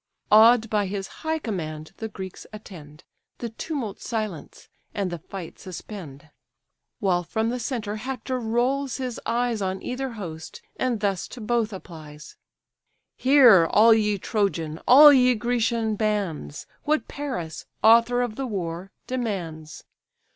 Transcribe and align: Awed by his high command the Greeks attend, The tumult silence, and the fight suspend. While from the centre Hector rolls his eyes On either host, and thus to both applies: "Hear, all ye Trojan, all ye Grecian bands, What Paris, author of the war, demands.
Awed 0.31 0.67
by 0.67 0.87
his 0.87 1.07
high 1.21 1.37
command 1.37 1.91
the 1.97 2.07
Greeks 2.07 2.47
attend, 2.51 3.03
The 3.37 3.49
tumult 3.49 4.01
silence, 4.01 4.67
and 4.95 5.11
the 5.11 5.19
fight 5.19 5.59
suspend. 5.59 6.31
While 6.97 7.21
from 7.23 7.49
the 7.49 7.59
centre 7.59 7.97
Hector 7.97 8.39
rolls 8.39 8.97
his 8.97 9.19
eyes 9.27 9.61
On 9.61 9.79
either 9.83 10.13
host, 10.13 10.63
and 10.75 11.01
thus 11.01 11.27
to 11.27 11.39
both 11.39 11.71
applies: 11.71 12.35
"Hear, 13.15 13.67
all 13.67 13.93
ye 13.93 14.17
Trojan, 14.17 14.79
all 14.87 15.13
ye 15.13 15.35
Grecian 15.35 15.95
bands, 15.97 16.65
What 16.81 17.07
Paris, 17.07 17.67
author 17.83 18.23
of 18.23 18.37
the 18.37 18.47
war, 18.47 18.89
demands. 19.05 19.83